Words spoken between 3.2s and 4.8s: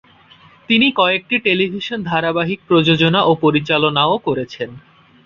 ও পরিচালনাও করেছেিলেন।